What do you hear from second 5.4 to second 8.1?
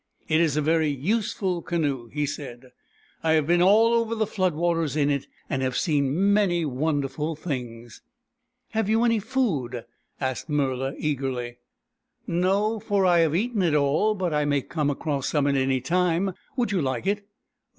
and have seen many wonderful things.""